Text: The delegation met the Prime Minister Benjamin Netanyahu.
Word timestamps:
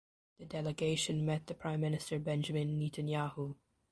The 0.39 0.45
delegation 0.45 1.27
met 1.27 1.45
the 1.45 1.53
Prime 1.53 1.81
Minister 1.81 2.17
Benjamin 2.17 2.79
Netanyahu. 2.79 3.53